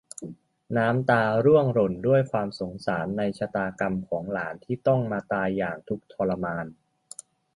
[0.77, 6.65] น้ำตาร่วงหล่นด้วยความสงสารในชะตากรรมของหลานที่ต้องมาตายอย่างทุกข์ทรมาน